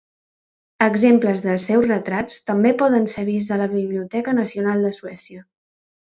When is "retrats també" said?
1.91-2.71